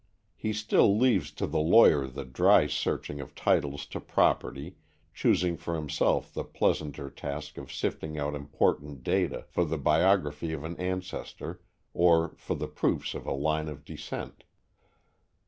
He 0.35 0.51
still 0.51 0.97
leaves 0.97 1.29
to 1.33 1.45
the 1.45 1.59
lawyer 1.59 2.07
the 2.07 2.25
dry 2.25 2.65
searching 2.65 3.21
of 3.21 3.35
titles 3.35 3.85
to 3.85 3.99
property, 4.01 4.77
choosing 5.13 5.57
for 5.57 5.75
himself 5.75 6.33
the 6.33 6.43
pleasanter 6.43 7.11
task 7.11 7.55
of 7.59 7.71
sifting 7.71 8.17
out 8.17 8.33
important 8.33 9.03
data 9.03 9.45
for 9.51 9.63
the 9.63 9.77
biography 9.77 10.53
of 10.53 10.63
an 10.63 10.75
ancestor, 10.77 11.61
or 11.93 12.33
for 12.39 12.55
the 12.55 12.67
proofs 12.67 13.13
of 13.13 13.27
a 13.27 13.31
line 13.31 13.69
of 13.69 13.85
descent. 13.85 14.43